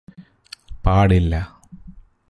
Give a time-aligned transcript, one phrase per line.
[0.85, 1.33] പാടില്ല